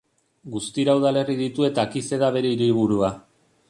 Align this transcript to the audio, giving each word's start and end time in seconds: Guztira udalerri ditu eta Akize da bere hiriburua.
Guztira 0.55 0.95
udalerri 1.01 1.37
ditu 1.43 1.69
eta 1.69 1.87
Akize 1.91 2.23
da 2.25 2.35
bere 2.39 2.57
hiriburua. 2.57 3.17